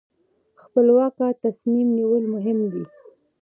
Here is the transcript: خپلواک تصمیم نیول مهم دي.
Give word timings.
خپلواک 0.61 1.17
تصمیم 1.43 1.87
نیول 1.97 2.23
مهم 2.33 2.59
دي. 2.71 2.83